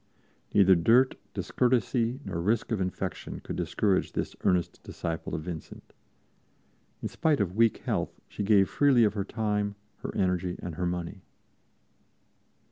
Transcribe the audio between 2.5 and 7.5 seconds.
of infection could discourage this earnest disciple of Vincent. In spite